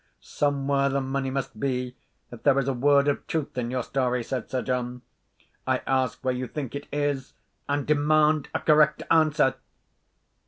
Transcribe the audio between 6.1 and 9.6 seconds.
where you think it is and demand a correct answer!"